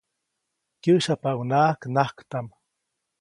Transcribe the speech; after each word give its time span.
Kyäsyapaʼuŋnaʼak 0.81 1.81
najktaʼm. 1.93 2.47